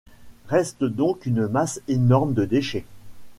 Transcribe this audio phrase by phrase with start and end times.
[0.47, 2.85] Reste donc une masse énorme de déchets.